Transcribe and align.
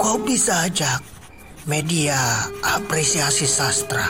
Kopi 0.00 0.32
Sajak, 0.32 1.04
media 1.68 2.16
apresiasi 2.64 3.44
sastra. 3.44 4.08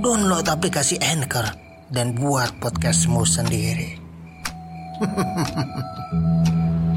Download 0.00 0.48
aplikasi 0.48 0.96
Anchor 1.04 1.44
dan 1.92 2.16
buat 2.16 2.56
podcastmu 2.56 3.20
sendiri. 3.28 4.00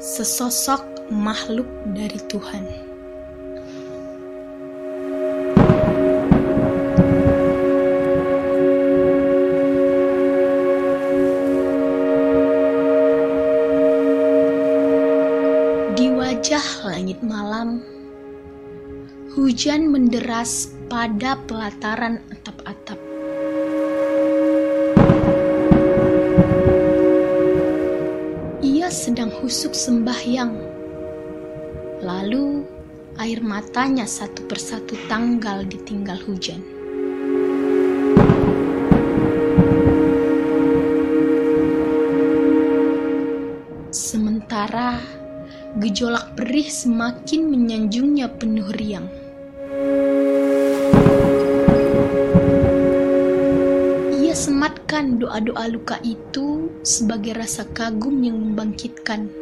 sesosok 0.00 1.12
makhluk 1.12 1.68
dari 1.92 2.16
Tuhan. 2.32 2.64
Di 15.92 16.08
wajah 16.08 16.66
langit 16.88 17.20
malam, 17.20 17.84
hujan 19.36 19.92
menderas 19.92 20.72
pada 20.88 21.36
pelataran 21.44 22.24
atap-atap. 22.32 23.09
Husuk 29.40 29.72
sembahyang. 29.72 30.52
Lalu 32.04 32.60
air 33.16 33.40
matanya 33.40 34.04
satu 34.04 34.44
persatu 34.44 34.92
tanggal 35.08 35.64
ditinggal 35.64 36.20
hujan. 36.28 36.60
Sementara 43.88 45.00
gejolak 45.80 46.36
perih 46.36 46.68
semakin 46.68 47.48
menyanjungnya 47.48 48.28
penuh 48.36 48.68
riang. 48.76 49.19
Sematkan 55.00 55.16
doa-doa 55.16 55.64
luka 55.72 55.96
itu 56.04 56.68
sebagai 56.84 57.32
rasa 57.32 57.64
kagum 57.72 58.20
yang 58.20 58.36
membangkitkan. 58.36 59.32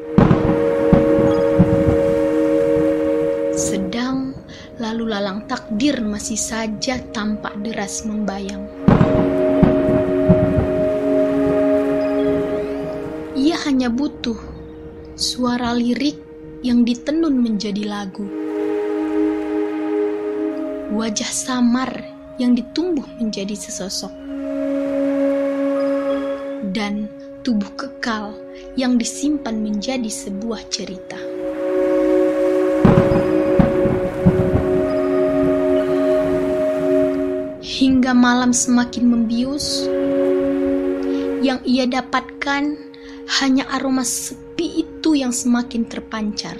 Sedang 3.59 4.39
lalu 4.79 5.11
lalang 5.11 5.51
takdir 5.51 5.99
masih 5.99 6.39
saja 6.39 7.03
tampak 7.11 7.59
deras 7.59 8.07
membayang. 8.07 8.71
Ia 13.35 13.59
hanya 13.67 13.91
butuh 13.91 14.39
suara 15.19 15.75
lirik 15.75 16.23
yang 16.63 16.87
ditenun 16.87 17.35
menjadi 17.35 17.83
lagu. 17.83 18.31
Wajah 20.95 21.33
samar 21.35 21.91
yang 22.39 22.55
ditumbuh 22.55 23.11
menjadi 23.19 23.59
sesosok. 23.59 24.38
Dan 26.69 27.09
tubuh 27.41 27.73
kekal 27.81 28.37
yang 28.77 29.01
disimpan 29.01 29.57
menjadi 29.57 30.11
sebuah 30.13 30.69
cerita. 30.69 31.17
Hingga 37.65 38.13
malam 38.13 38.53
semakin 38.53 39.05
membius, 39.09 39.87
yang 41.41 41.63
ia 41.65 41.89
dapatkan 41.89 42.77
hanya 43.41 43.65
aroma 43.73 44.05
sepi 44.05 44.85
itu 44.85 45.17
yang 45.17 45.33
semakin 45.33 45.89
terpancar. 45.89 46.59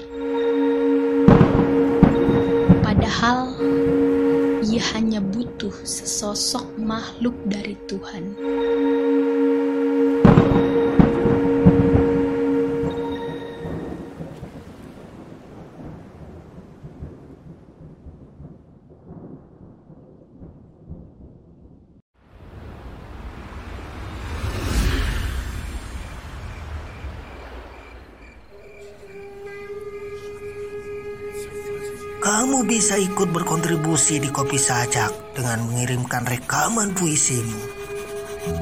Padahal 2.81 3.53
ia 4.65 4.83
hanya 4.97 5.21
butuh 5.21 5.75
sesosok 5.85 6.65
makhluk 6.81 7.35
dari 7.45 7.75
Tuhan. 7.91 8.25
Kamu 32.29 32.69
bisa 32.69 33.01
ikut 33.01 33.33
berkontribusi 33.33 34.21
di 34.21 34.29
Kopi 34.29 34.61
Sajak 34.61 35.33
dengan 35.33 35.65
mengirimkan 35.65 36.29
rekaman 36.29 36.93
puisimu. 36.93 37.57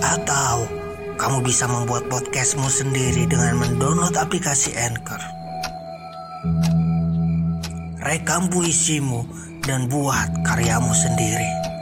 Atau 0.06 0.71
kamu 1.19 1.43
bisa 1.43 1.66
membuat 1.66 2.06
podcastmu 2.06 2.71
sendiri 2.71 3.26
dengan 3.26 3.59
mendownload 3.59 4.15
aplikasi 4.15 4.71
Anchor. 4.78 5.19
Rekam 8.06 8.47
puisimu 8.55 9.26
dan 9.66 9.91
buat 9.91 10.47
karyamu 10.47 10.94
sendiri. 10.94 11.75